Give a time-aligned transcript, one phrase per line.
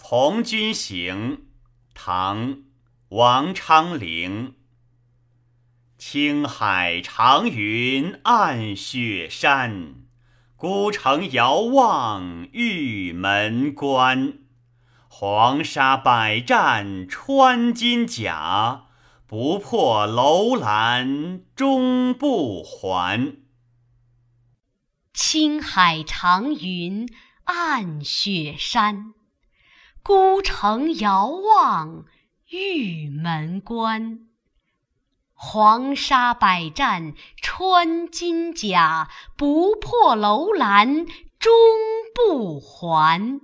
[0.00, 1.36] 从军行》
[1.92, 2.54] 唐·
[3.08, 4.54] 王昌龄。
[5.98, 10.04] 青海长云暗雪山，
[10.56, 14.38] 孤城遥望玉门关。
[15.08, 18.84] 黄沙百战穿金甲，
[19.26, 23.36] 不破楼兰终不还。
[25.12, 27.12] 青海长云
[27.44, 29.12] 暗雪山，
[30.08, 32.06] 孤城遥望
[32.48, 34.20] 玉门关。
[35.34, 41.04] 黄沙百战穿金甲，不破楼兰
[41.38, 41.52] 终
[42.14, 43.38] 不还。